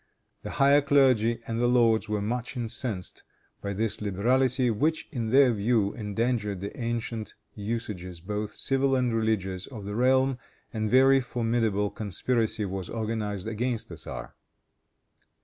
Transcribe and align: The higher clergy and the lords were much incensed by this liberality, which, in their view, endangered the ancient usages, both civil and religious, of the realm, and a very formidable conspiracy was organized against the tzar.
The 0.41 0.49
higher 0.57 0.81
clergy 0.81 1.41
and 1.45 1.61
the 1.61 1.67
lords 1.67 2.09
were 2.09 2.23
much 2.23 2.57
incensed 2.57 3.21
by 3.61 3.73
this 3.73 4.01
liberality, 4.01 4.71
which, 4.71 5.07
in 5.11 5.29
their 5.29 5.53
view, 5.53 5.93
endangered 5.93 6.59
the 6.59 6.75
ancient 6.75 7.35
usages, 7.53 8.19
both 8.19 8.55
civil 8.55 8.95
and 8.95 9.13
religious, 9.13 9.67
of 9.67 9.85
the 9.85 9.95
realm, 9.95 10.39
and 10.73 10.87
a 10.87 10.89
very 10.89 11.19
formidable 11.21 11.91
conspiracy 11.91 12.65
was 12.65 12.89
organized 12.89 13.47
against 13.47 13.89
the 13.89 13.95
tzar. 13.95 14.33